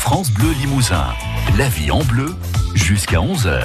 France 0.00 0.30
Bleu 0.30 0.50
Limousin. 0.52 1.08
La 1.58 1.68
vie 1.68 1.90
en 1.90 2.02
bleu 2.02 2.34
jusqu'à 2.74 3.18
11h. 3.18 3.60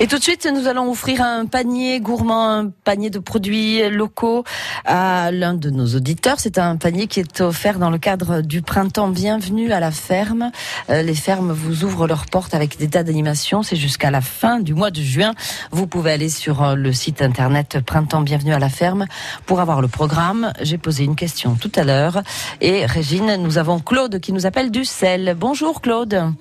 Et 0.00 0.06
tout 0.06 0.16
de 0.18 0.22
suite, 0.22 0.48
nous 0.54 0.68
allons 0.68 0.88
offrir 0.88 1.22
un 1.22 1.46
panier 1.46 1.98
gourmand, 1.98 2.50
un 2.50 2.70
panier 2.70 3.10
de 3.10 3.18
produits 3.18 3.90
locaux 3.90 4.44
à 4.84 5.32
l'un 5.32 5.54
de 5.54 5.70
nos 5.70 5.86
auditeurs. 5.96 6.38
C'est 6.38 6.56
un 6.56 6.76
panier 6.76 7.08
qui 7.08 7.18
est 7.18 7.40
offert 7.40 7.80
dans 7.80 7.90
le 7.90 7.98
cadre 7.98 8.40
du 8.40 8.62
printemps 8.62 9.08
Bienvenue 9.08 9.72
à 9.72 9.80
la 9.80 9.90
ferme. 9.90 10.52
Euh, 10.88 11.02
les 11.02 11.16
fermes 11.16 11.50
vous 11.50 11.82
ouvrent 11.82 12.06
leurs 12.06 12.26
portes 12.26 12.54
avec 12.54 12.78
des 12.78 12.86
tas 12.86 13.02
d'animation. 13.02 13.64
C'est 13.64 13.74
jusqu'à 13.74 14.12
la 14.12 14.20
fin 14.20 14.60
du 14.60 14.72
mois 14.72 14.92
de 14.92 15.02
juin. 15.02 15.34
Vous 15.72 15.88
pouvez 15.88 16.12
aller 16.12 16.28
sur 16.28 16.62
euh, 16.62 16.74
le 16.76 16.92
site 16.92 17.20
internet 17.20 17.80
Printemps 17.84 18.20
Bienvenue 18.20 18.52
à 18.52 18.60
la 18.60 18.68
ferme 18.68 19.06
pour 19.46 19.58
avoir 19.58 19.80
le 19.80 19.88
programme. 19.88 20.52
J'ai 20.60 20.78
posé 20.78 21.02
une 21.02 21.16
question 21.16 21.56
tout 21.56 21.72
à 21.74 21.82
l'heure. 21.82 22.22
Et 22.60 22.86
Régine, 22.86 23.34
nous 23.40 23.58
avons 23.58 23.80
Claude 23.80 24.20
qui 24.20 24.32
nous 24.32 24.46
appelle 24.46 24.70
du 24.70 24.84
sel. 24.84 25.34
Bonjour 25.36 25.80
Claude. 25.80 26.34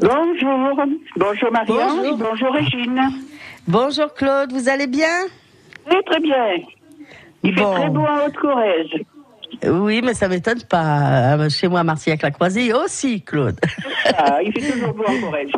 Bonjour. 0.00 0.84
Bonjour 1.16 1.52
Marianne. 1.52 2.16
Bonjour. 2.16 2.52
Régine. 2.52 3.00
Bonjour 3.66 4.12
Claude, 4.14 4.52
vous 4.52 4.68
allez 4.68 4.86
bien? 4.86 5.26
Oui, 5.90 5.96
très 6.06 6.20
bien. 6.20 6.56
Il 7.42 7.54
fait 7.54 7.64
très 7.64 7.88
beau 7.88 8.00
en 8.00 8.26
Haute-Corrèze. 8.26 8.90
Oui, 9.66 10.02
mais 10.02 10.14
ça 10.14 10.28
m'étonne 10.28 10.62
pas. 10.62 11.36
Euh, 11.36 11.48
chez 11.48 11.68
moi, 11.68 11.80
à 11.80 11.84
Marcillac-la-Croisille 11.84 12.72
aussi, 12.72 13.22
Claude. 13.22 13.58
Ah, 14.16 14.38
il 14.42 14.52
fait 14.52 14.72
toujours 14.72 14.94
beau 14.94 15.04
en 15.04 15.20
Corrèze. 15.20 15.50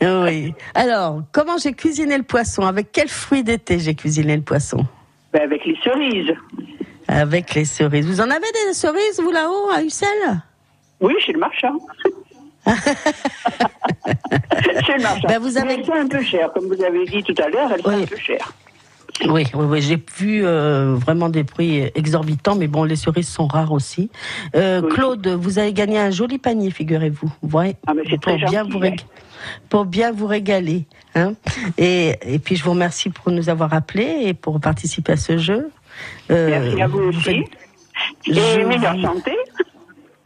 oui. 0.02 0.54
Alors, 0.74 1.22
comment 1.32 1.56
j'ai 1.58 1.72
cuisiné 1.72 2.16
le 2.16 2.24
poisson? 2.24 2.62
Avec 2.62 2.92
quel 2.92 3.08
fruit 3.08 3.42
d'été 3.42 3.78
j'ai 3.78 3.94
cuisiné 3.94 4.36
le 4.36 4.42
poisson? 4.42 4.84
Ben 5.32 5.42
Avec 5.42 5.64
les 5.64 5.76
cerises. 5.82 6.34
Avec 7.08 7.54
les 7.54 7.64
cerises. 7.64 8.06
Vous 8.06 8.20
en 8.20 8.30
avez 8.30 8.50
des 8.66 8.74
cerises, 8.74 9.20
vous, 9.20 9.30
là-haut, 9.30 9.70
à 9.74 9.82
Ussel? 9.82 10.08
Oui, 11.00 11.14
chez 11.20 11.32
le 11.32 11.40
marchand. 11.40 11.78
marchand. 15.04 15.28
Ben 15.28 15.38
vous 15.38 15.58
avez... 15.58 15.74
un 15.74 16.08
peu 16.08 16.22
cher, 16.22 16.52
comme 16.52 16.66
vous 16.66 16.82
avez 16.82 17.04
dit 17.04 17.22
tout 17.22 17.34
à 17.42 17.48
l'heure, 17.48 17.70
elles 17.72 17.82
sont 17.82 17.90
un 17.90 18.06
peu 18.06 18.16
chères. 18.16 18.52
Oui, 19.28 19.44
oui, 19.54 19.66
oui. 19.68 19.80
j'ai 19.80 20.02
vu 20.18 20.44
euh, 20.44 20.96
vraiment 20.96 21.28
des 21.28 21.44
prix 21.44 21.90
exorbitants, 21.94 22.56
mais 22.56 22.66
bon, 22.66 22.82
les 22.82 22.96
cerises 22.96 23.28
sont 23.28 23.46
rares 23.46 23.72
aussi. 23.72 24.10
Euh, 24.56 24.82
Claude, 24.82 25.26
vous 25.28 25.60
avez 25.60 25.72
gagné 25.72 25.98
un 25.98 26.10
joli 26.10 26.38
panier, 26.38 26.70
figurez-vous. 26.72 27.30
Ouais, 27.42 27.76
ah, 27.86 27.92
pour, 28.20 28.36
bien 28.36 28.64
vous 28.64 28.80
pour 29.68 29.84
bien 29.84 30.10
vous 30.10 30.26
régaler. 30.26 30.86
Hein 31.14 31.34
et, 31.78 32.16
et 32.26 32.38
puis, 32.40 32.56
je 32.56 32.64
vous 32.64 32.70
remercie 32.70 33.08
pour 33.10 33.30
nous 33.30 33.48
avoir 33.48 33.72
appelés 33.72 34.22
et 34.24 34.34
pour 34.34 34.60
participer 34.60 35.12
à 35.12 35.16
ce 35.16 35.38
jeu. 35.38 35.70
Euh, 36.32 36.48
Merci 36.50 36.82
à 36.82 36.86
vous 36.88 37.02
aussi. 37.02 37.44
Et 38.26 38.64
meilleure 38.64 39.00
santé. 39.00 39.32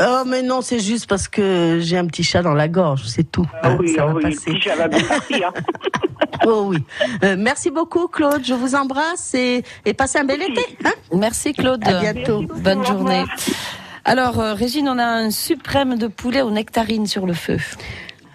Oh 0.01 0.23
mais 0.27 0.43
non, 0.43 0.61
c'est 0.61 0.79
juste 0.79 1.09
parce 1.09 1.27
que 1.27 1.79
j'ai 1.81 1.97
un 1.97 2.07
petit 2.07 2.23
chat 2.23 2.43
dans 2.43 2.55
la 2.55 2.69
gorge, 2.69 3.03
c'est 3.07 3.31
tout. 3.31 3.47
Ah 3.63 3.77
oui, 3.79 3.95
ça 3.95 4.03
ah 4.03 4.07
va 4.07 4.15
oui, 4.15 4.23
passer. 4.23 4.53
Le 4.53 4.61
chat 4.61 4.77
va 4.77 4.89
bien 4.89 5.03
partir. 5.05 5.53
oh 6.47 6.67
oui. 6.69 6.79
Euh, 7.25 7.35
merci 7.37 7.71
beaucoup 7.71 8.07
Claude, 8.07 8.45
je 8.45 8.55
vous 8.55 8.77
embrasse 8.77 9.35
et, 9.35 9.65
et 9.85 9.95
passez 9.95 10.19
un 10.19 10.25
bel 10.25 10.41
été. 10.43 10.65
Hein 10.85 10.93
merci 11.13 11.53
Claude. 11.53 11.83
À 11.85 12.01
bientôt. 12.01 12.45
Bonne 12.63 12.87
journée. 12.87 13.25
Alors 14.05 14.41
euh, 14.41 14.55
Régine, 14.55 14.89
on 14.89 14.99
a 14.99 15.05
un 15.05 15.31
suprême 15.31 15.99
de 15.99 16.07
poulet 16.07 16.43
aux 16.43 16.51
nectarines 16.51 17.07
sur 17.07 17.27
le 17.27 17.35
feu. 17.35 17.59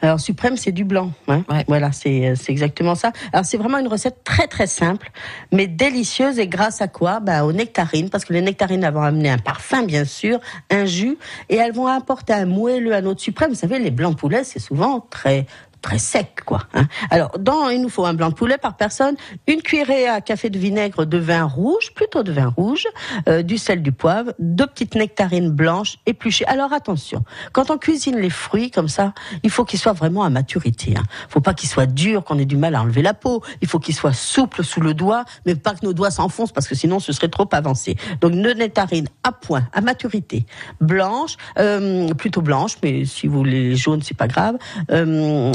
Alors 0.04 0.20
suprême, 0.20 0.58
c'est 0.58 0.74
du 0.74 0.84
blanc. 0.84 1.14
Hein 1.30 1.44
Voilà, 1.70 1.92
euh, 2.06 2.36
c'est 2.36 2.50
exactement 2.52 2.94
ça. 2.94 3.14
Alors 3.32 3.46
c'est 3.46 3.56
vraiment 3.56 3.78
une 3.78 3.88
recette 3.88 4.26
très 4.26 4.48
très 4.48 4.68
simple, 4.68 5.10
mais 5.54 5.66
délicieuse 5.66 6.40
et 6.40 6.48
grâce 6.48 6.82
à 6.82 6.90
quoi? 6.90 7.22
Bah, 7.22 7.46
Aux 7.46 7.54
nectarines, 7.54 8.10
parce 8.10 8.26
que 8.26 8.34
les 8.34 8.42
nectarines 8.42 8.86
vont 8.90 9.02
amener 9.02 9.30
un 9.30 9.38
parfum 9.38 9.84
bien 9.84 10.04
sûr, 10.04 10.42
un 10.70 10.84
jus, 10.84 11.18
et 11.48 11.56
elles 11.56 11.72
vont 11.72 11.88
apporter 11.88 12.34
un 12.34 12.46
moelleux 12.46 12.94
à 12.94 13.02
notre 13.02 13.22
suprême. 13.22 13.52
Vous 13.52 13.56
savez, 13.56 13.80
les 13.80 13.92
blancs 13.92 14.18
poulets, 14.18 14.44
c'est 14.44 14.60
souvent 14.60 15.00
très 15.00 15.46
très 15.84 16.00
sec, 16.00 16.42
quoi. 16.46 16.62
Hein. 16.74 16.88
Alors, 17.12 17.38
dans, 17.38 17.70
il 17.70 17.82
nous 17.82 17.90
faut 17.90 18.06
un 18.06 18.14
blanc 18.16 18.30
de 18.30 18.34
poulet 18.34 18.58
par 18.58 18.76
personne, 18.76 19.16
une 19.48 19.62
cuillerée 19.62 20.08
à 20.08 20.22
café 20.22 20.50
de 20.50 20.58
vinaigre 20.58 21.06
de 21.06 21.18
vin 21.18 21.44
rouge, 21.44 21.94
plutôt 21.94 22.24
de 22.24 22.32
vin 22.32 22.48
rouge, 22.48 22.88
euh, 23.28 23.44
du 23.44 23.58
sel, 23.58 23.84
du 23.84 23.92
poivre, 23.92 24.34
deux 24.40 24.66
petites 24.66 24.96
nectarines 24.96 25.52
blanches 25.52 25.98
épluchées. 26.06 26.46
Alors 26.46 26.72
attention, 26.74 27.24
quand 27.52 27.70
on 27.70 27.78
cuisine 27.78 28.18
les 28.18 28.30
fruits 28.30 28.72
comme 28.72 28.88
ça, 28.88 29.14
il 29.44 29.50
faut 29.52 29.66
qu'ils 29.66 29.80
soient 29.80 29.94
vraiment 29.94 30.24
à 30.24 30.30
maturité. 30.30 30.96
Hein. 30.98 31.04
Faut 31.30 31.42
pas 31.42 31.54
qu'ils 31.54 31.70
soient 31.70 31.86
durs, 31.86 32.24
qu'on 32.24 32.40
ait 32.40 32.46
du 32.46 32.58
mal 32.58 32.76
à 32.76 32.82
enlever 32.82 33.02
la 33.02 33.14
peau. 33.14 33.44
Il 33.62 33.68
faut 33.68 33.80
qu'ils 33.80 33.96
soient 33.96 34.14
souples 34.14 34.64
sous 34.64 34.80
le 34.80 34.94
doigt, 34.94 35.26
mais 35.46 35.56
pas 35.56 35.74
que 35.74 35.86
nos 35.86 35.94
doigts 35.94 36.12
s'enfoncent 36.12 36.54
parce 36.54 36.68
que 36.68 36.76
sinon 36.76 37.00
ce 37.02 37.12
serait 37.12 37.28
trop 37.28 37.48
avancé. 37.52 37.98
Donc 38.22 38.34
nectarines 38.34 39.10
à 39.24 39.34
point, 39.34 39.68
à 39.74 39.82
maturité, 39.82 40.46
blanches, 40.80 41.36
euh, 41.60 42.14
plutôt 42.14 42.42
blanches, 42.42 42.78
mais 42.82 43.04
si 43.04 43.28
vous 43.28 43.40
voulez 43.40 43.70
les 43.70 43.76
jaunes, 43.76 44.02
c'est 44.02 44.18
pas 44.18 44.28
grave. 44.28 44.58
Euh, 44.92 45.52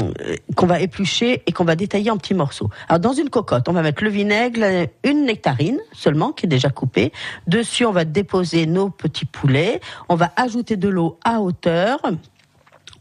qu'on 0.55 0.65
va 0.65 0.79
éplucher 0.79 1.43
et 1.45 1.51
qu'on 1.51 1.65
va 1.65 1.75
détailler 1.75 2.11
en 2.11 2.17
petits 2.17 2.33
morceaux. 2.33 2.69
Alors 2.87 2.99
dans 2.99 3.13
une 3.13 3.29
cocotte, 3.29 3.69
on 3.69 3.73
va 3.73 3.81
mettre 3.81 4.03
le 4.03 4.09
vinaigre, 4.09 4.87
une 5.03 5.25
nectarine 5.25 5.79
seulement 5.93 6.31
qui 6.31 6.45
est 6.45 6.49
déjà 6.49 6.69
coupée. 6.69 7.11
Dessus, 7.47 7.85
on 7.85 7.91
va 7.91 8.05
déposer 8.05 8.65
nos 8.65 8.89
petits 8.89 9.25
poulets. 9.25 9.81
On 10.09 10.15
va 10.15 10.31
ajouter 10.35 10.77
de 10.77 10.89
l'eau 10.89 11.19
à 11.23 11.41
hauteur 11.41 11.99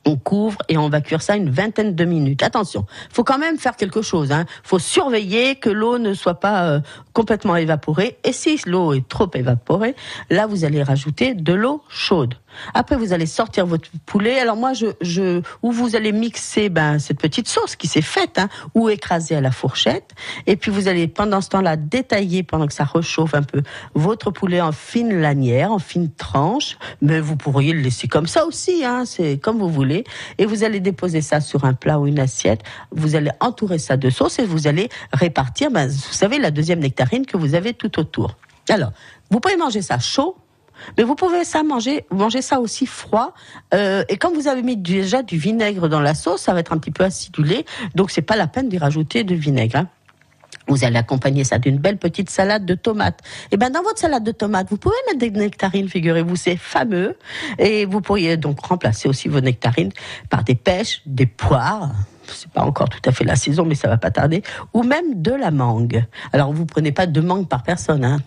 on 0.08 0.16
couvre 0.16 0.58
et 0.68 0.78
on 0.78 0.88
va 0.88 1.00
cuire 1.00 1.22
ça 1.22 1.36
une 1.36 1.50
vingtaine 1.50 1.94
de 1.94 2.04
minutes. 2.04 2.42
Attention, 2.42 2.86
faut 3.10 3.24
quand 3.24 3.38
même 3.38 3.58
faire 3.58 3.76
quelque 3.76 4.02
chose. 4.02 4.32
Hein. 4.32 4.46
Faut 4.62 4.78
surveiller 4.78 5.56
que 5.56 5.70
l'eau 5.70 5.98
ne 5.98 6.14
soit 6.14 6.40
pas 6.40 6.64
euh, 6.64 6.80
complètement 7.12 7.56
évaporée. 7.56 8.18
Et 8.24 8.32
si 8.32 8.58
l'eau 8.66 8.94
est 8.94 9.06
trop 9.06 9.30
évaporée, 9.34 9.94
là 10.30 10.46
vous 10.46 10.64
allez 10.64 10.82
rajouter 10.82 11.34
de 11.34 11.52
l'eau 11.52 11.82
chaude. 11.88 12.34
Après, 12.74 12.96
vous 12.96 13.12
allez 13.12 13.26
sortir 13.26 13.66
votre 13.66 13.88
poulet. 14.06 14.38
Alors 14.38 14.56
moi, 14.56 14.72
je, 14.72 15.42
où 15.62 15.72
vous 15.72 15.96
allez 15.96 16.12
mixer 16.12 16.68
ben, 16.68 16.98
cette 16.98 17.20
petite 17.20 17.48
sauce 17.48 17.76
qui 17.76 17.86
s'est 17.86 18.02
faite, 18.02 18.38
hein, 18.38 18.48
ou 18.74 18.88
écraser 18.88 19.36
à 19.36 19.40
la 19.40 19.50
fourchette. 19.50 20.14
Et 20.46 20.56
puis 20.56 20.70
vous 20.70 20.88
allez 20.88 21.08
pendant 21.08 21.40
ce 21.40 21.48
temps-là 21.50 21.76
détailler 21.76 22.42
pendant 22.42 22.66
que 22.66 22.72
ça 22.72 22.84
rechauffe 22.84 23.34
un 23.34 23.42
peu 23.42 23.62
votre 23.94 24.30
poulet 24.30 24.60
en 24.60 24.72
fine 24.72 25.20
lanière, 25.20 25.72
en 25.72 25.78
fine 25.78 26.10
tranche. 26.10 26.78
Mais 27.02 27.20
vous 27.20 27.36
pourriez 27.36 27.72
le 27.72 27.80
laisser 27.80 28.08
comme 28.08 28.26
ça 28.26 28.46
aussi, 28.46 28.84
hein, 28.84 29.04
c'est 29.04 29.38
comme 29.38 29.58
vous 29.58 29.70
voulez. 29.70 30.04
Et 30.38 30.46
vous 30.46 30.64
allez 30.64 30.80
déposer 30.80 31.20
ça 31.20 31.40
sur 31.40 31.64
un 31.64 31.74
plat 31.74 31.98
ou 31.98 32.06
une 32.06 32.18
assiette. 32.18 32.62
Vous 32.90 33.16
allez 33.16 33.30
entourer 33.40 33.78
ça 33.78 33.96
de 33.96 34.10
sauce 34.10 34.38
et 34.38 34.44
vous 34.44 34.66
allez 34.66 34.88
répartir, 35.12 35.70
ben, 35.70 35.88
vous 35.88 36.12
savez, 36.12 36.38
la 36.38 36.50
deuxième 36.50 36.80
nectarine 36.80 37.26
que 37.26 37.36
vous 37.36 37.54
avez 37.54 37.74
tout 37.74 37.98
autour. 37.98 38.36
Alors, 38.68 38.92
vous 39.30 39.40
pouvez 39.40 39.56
manger 39.56 39.82
ça 39.82 39.98
chaud 39.98 40.36
mais 40.96 41.04
vous 41.04 41.14
pouvez 41.14 41.44
ça 41.44 41.62
manger, 41.62 42.06
manger 42.10 42.42
ça 42.42 42.60
aussi 42.60 42.86
froid. 42.86 43.34
Euh, 43.74 44.04
et 44.08 44.16
quand 44.16 44.32
vous 44.32 44.48
avez 44.48 44.62
mis 44.62 44.76
déjà 44.76 45.22
du 45.22 45.36
vinaigre 45.38 45.88
dans 45.88 46.00
la 46.00 46.14
sauce, 46.14 46.42
ça 46.42 46.52
va 46.52 46.60
être 46.60 46.72
un 46.72 46.78
petit 46.78 46.90
peu 46.90 47.04
acidulé. 47.04 47.64
Donc 47.94 48.10
c'est 48.10 48.22
pas 48.22 48.36
la 48.36 48.46
peine 48.46 48.68
d'y 48.68 48.78
rajouter 48.78 49.24
de 49.24 49.34
vinaigre. 49.34 49.76
Hein. 49.76 49.88
Vous 50.68 50.84
allez 50.84 50.96
accompagner 50.96 51.44
ça 51.44 51.58
d'une 51.58 51.78
belle 51.78 51.96
petite 51.96 52.28
salade 52.28 52.66
de 52.66 52.74
tomates. 52.74 53.20
Et 53.50 53.56
ben 53.56 53.70
dans 53.70 53.82
votre 53.82 53.98
salade 53.98 54.22
de 54.22 54.32
tomates, 54.32 54.68
vous 54.70 54.76
pouvez 54.76 54.94
mettre 55.06 55.18
des 55.18 55.30
nectarines, 55.30 55.88
figurez-vous, 55.88 56.36
c'est 56.36 56.56
fameux. 56.56 57.16
Et 57.58 57.86
vous 57.86 58.02
pourriez 58.02 58.36
donc 58.36 58.60
remplacer 58.60 59.08
aussi 59.08 59.28
vos 59.28 59.40
nectarines 59.40 59.92
par 60.28 60.44
des 60.44 60.54
pêches, 60.54 61.00
des 61.06 61.26
poires, 61.26 61.90
c'est 62.34 62.50
pas 62.50 62.62
encore 62.62 62.88
tout 62.88 63.00
à 63.04 63.12
fait 63.12 63.24
la 63.24 63.36
saison, 63.36 63.64
mais 63.64 63.74
ça 63.74 63.88
va 63.88 63.96
pas 63.96 64.10
tarder, 64.10 64.42
ou 64.74 64.82
même 64.82 65.22
de 65.22 65.32
la 65.32 65.50
mangue. 65.50 66.04
Alors 66.32 66.52
vous 66.52 66.66
prenez 66.66 66.92
pas 66.92 67.06
deux 67.06 67.22
mangues 67.22 67.48
par 67.48 67.62
personne, 67.62 68.04
hein. 68.04 68.18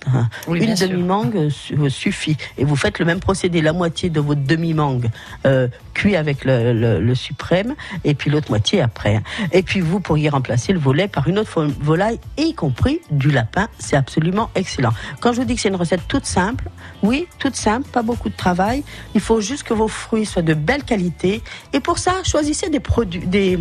une 0.47 0.73
demi-mangue 0.75 1.51
euh, 1.71 1.89
suffit. 1.89 2.37
Et 2.57 2.65
vous 2.65 2.75
faites 2.75 2.99
le 2.99 3.05
même 3.05 3.19
procédé, 3.19 3.61
la 3.61 3.73
moitié 3.73 4.09
de 4.09 4.19
votre 4.19 4.41
demi-mangue 4.41 5.09
euh, 5.45 5.67
cuit 5.93 6.15
avec 6.15 6.45
le, 6.45 7.13
suprême, 7.15 7.75
et 8.03 8.13
puis 8.13 8.29
l'autre 8.29 8.49
moitié 8.49 8.81
après. 8.81 9.15
Hein. 9.15 9.23
Et 9.51 9.63
puis 9.63 9.81
vous 9.81 9.99
pourriez 9.99 10.29
remplacer 10.29 10.73
le 10.73 10.79
volet 10.79 11.07
par 11.07 11.27
une 11.27 11.39
autre 11.39 11.67
volaille, 11.81 12.19
y 12.37 12.53
compris 12.53 13.01
du 13.11 13.29
lapin. 13.31 13.67
C'est 13.79 13.95
absolument 13.95 14.49
excellent. 14.55 14.91
Quand 15.19 15.33
je 15.33 15.41
vous 15.41 15.45
dis 15.45 15.55
que 15.55 15.61
c'est 15.61 15.69
une 15.69 15.75
recette 15.75 16.07
toute 16.07 16.25
simple, 16.25 16.69
oui, 17.03 17.27
toute 17.39 17.55
simple, 17.55 17.87
pas 17.89 18.03
beaucoup 18.03 18.29
de 18.29 18.35
travail. 18.35 18.83
Il 19.15 19.21
faut 19.21 19.41
juste 19.41 19.63
que 19.63 19.73
vos 19.73 19.87
fruits 19.87 20.25
soient 20.25 20.41
de 20.41 20.53
belle 20.53 20.83
qualité. 20.83 21.41
Et 21.73 21.79
pour 21.79 21.97
ça, 21.97 22.23
choisissez 22.23 22.69
des 22.69 22.79
produits, 22.79 23.25
des 23.25 23.59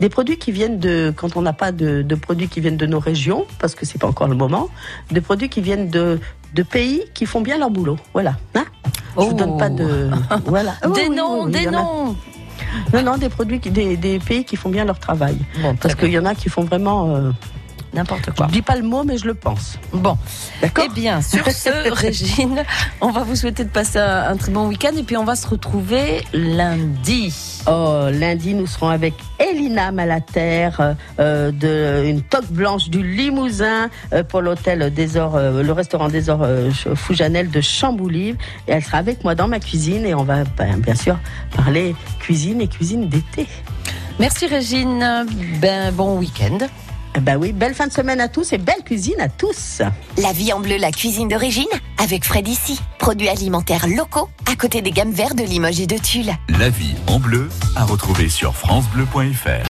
des 0.00 0.08
produits 0.08 0.38
qui 0.38 0.52
viennent 0.52 0.78
de, 0.78 1.12
quand 1.16 1.36
on 1.36 1.42
n'a 1.42 1.52
pas 1.52 1.72
de, 1.72 2.02
produits 2.14 2.48
qui 2.48 2.60
viennent 2.60 2.76
de 2.76 2.86
nos 2.86 2.98
régions, 2.98 3.46
parce 3.58 3.74
que 3.74 3.86
c'est 3.86 3.98
pas 3.98 4.06
encore 4.06 4.28
le 4.28 4.34
moment, 4.34 4.68
des 5.10 5.20
produits 5.20 5.48
qui 5.48 5.60
viennent 5.60 5.88
de, 5.88 6.18
de 6.54 6.62
pays 6.62 7.04
qui 7.14 7.26
font 7.26 7.40
bien 7.40 7.58
leur 7.58 7.70
boulot. 7.70 7.98
Voilà. 8.12 8.36
Hein 8.54 8.64
Je 9.16 9.22
vous 9.22 9.34
donne 9.34 9.56
pas 9.56 9.70
de, 9.70 10.10
voilà. 10.46 10.74
des 10.94 11.08
noms, 11.08 11.46
des 11.46 11.66
noms. 11.66 12.16
Non, 12.92 13.02
non, 13.02 13.16
des 13.16 13.28
produits, 13.28 13.58
des, 13.58 13.96
des, 13.96 14.18
pays 14.18 14.44
qui 14.44 14.56
font 14.56 14.68
bien 14.68 14.84
leur 14.84 14.98
travail. 14.98 15.38
parce 15.80 15.94
qu'il 15.94 16.10
y 16.10 16.18
en 16.18 16.24
a 16.24 16.34
qui 16.34 16.48
font 16.48 16.62
vraiment. 16.62 17.14
Euh, 17.14 17.30
n'importe 17.94 18.30
quoi. 18.32 18.46
Je 18.48 18.52
dis 18.52 18.62
pas 18.62 18.76
le 18.76 18.82
mot, 18.82 19.04
mais 19.04 19.18
je 19.18 19.26
le 19.26 19.34
pense. 19.34 19.78
Bon, 19.92 20.16
d'accord. 20.60 20.84
Eh 20.86 20.92
bien, 20.92 21.22
sur 21.22 21.46
ce, 21.50 21.90
Régine, 21.94 22.64
on 23.00 23.10
va 23.10 23.22
vous 23.22 23.36
souhaiter 23.36 23.64
de 23.64 23.70
passer 23.70 23.98
un, 23.98 24.36
très 24.36 24.52
bon 24.52 24.68
week-end 24.68 24.92
et 24.96 25.02
puis 25.02 25.16
on 25.16 25.24
va 25.24 25.36
se 25.36 25.46
retrouver 25.46 26.24
lundi. 26.32 27.32
Oh, 27.66 28.06
lundi, 28.10 28.54
nous 28.54 28.66
serons 28.66 28.88
avec 28.88 29.14
Elina 29.38 29.92
Malater 29.92 30.70
euh, 31.18 31.50
de 31.50 32.04
une 32.04 32.22
toque 32.22 32.50
blanche 32.50 32.88
du 32.88 33.02
Limousin 33.02 33.88
euh, 34.12 34.22
pour 34.22 34.42
l'hôtel 34.42 34.92
des 34.92 35.16
Ors, 35.16 35.36
euh, 35.36 35.62
le 35.62 35.72
restaurant 35.72 36.08
des 36.08 36.30
Ors 36.30 36.42
euh, 36.42 36.70
Foujanel 36.94 37.50
de 37.50 37.60
Chamboulive. 37.60 38.36
Et 38.68 38.72
elle 38.72 38.84
sera 38.84 38.98
avec 38.98 39.24
moi 39.24 39.34
dans 39.34 39.48
ma 39.48 39.60
cuisine 39.60 40.04
et 40.04 40.14
on 40.14 40.24
va 40.24 40.44
ben, 40.56 40.78
bien 40.78 40.94
sûr 40.94 41.18
parler 41.56 41.94
cuisine 42.18 42.60
et 42.60 42.68
cuisine 42.68 43.08
d'été. 43.08 43.46
Merci 44.18 44.46
Régine. 44.46 45.26
Ben, 45.60 45.92
bon 45.92 46.18
week-end. 46.18 46.58
Ben 47.20 47.36
oui, 47.36 47.52
belle 47.52 47.74
fin 47.74 47.86
de 47.86 47.92
semaine 47.92 48.20
à 48.20 48.28
tous 48.28 48.52
et 48.52 48.58
belle 48.58 48.82
cuisine 48.84 49.20
à 49.20 49.28
tous. 49.28 49.82
La 50.18 50.32
vie 50.32 50.52
en 50.52 50.60
bleu, 50.60 50.76
la 50.76 50.90
cuisine 50.90 51.28
d'origine, 51.28 51.68
avec 52.02 52.24
Fred 52.24 52.48
ici. 52.48 52.80
Produits 52.98 53.28
alimentaires 53.28 53.86
locaux, 53.86 54.28
à 54.50 54.56
côté 54.56 54.82
des 54.82 54.90
gammes 54.90 55.12
vertes 55.12 55.36
de 55.36 55.44
Limoges 55.44 55.80
et 55.80 55.86
de 55.86 55.96
Tulle. 55.96 56.32
La 56.48 56.70
vie 56.70 56.94
en 57.06 57.20
bleu, 57.20 57.48
à 57.76 57.84
retrouver 57.84 58.28
sur 58.28 58.56
FranceBleu.fr. 58.56 59.62